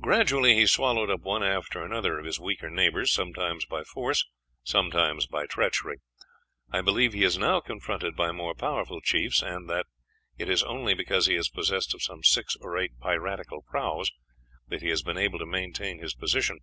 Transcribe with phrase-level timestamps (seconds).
[0.00, 4.26] Gradually he swallowed up one after another of his weaker neighbors, sometimes by force,
[4.64, 5.98] sometimes by treachery.
[6.72, 9.84] I believe he is now confronted by more powerful chiefs, and that
[10.38, 14.10] it is only because he is possessed of some six or eight piratical prahus
[14.66, 16.60] that he has been able to maintain his position.